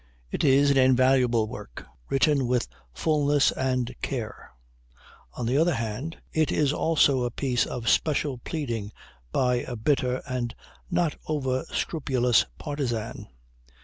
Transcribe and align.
It 0.31 0.43
is 0.43 0.71
an 0.71 0.77
invaluable 0.77 1.47
work, 1.47 1.85
written 2.09 2.47
with 2.47 2.67
fulness 2.91 3.51
and 3.51 3.93
care; 4.01 4.49
on 5.33 5.45
the 5.45 5.57
other 5.59 5.75
hand 5.75 6.17
it 6.33 6.51
is 6.51 6.73
also 6.73 7.21
a 7.23 7.29
piece 7.29 7.67
of 7.67 7.87
special 7.87 8.39
pleading 8.39 8.91
by 9.31 9.57
a 9.57 9.75
bitter 9.75 10.23
and 10.27 10.55
not 10.89 11.17
over 11.27 11.65
scrupulous 11.71 12.47
partisan. 12.57 13.27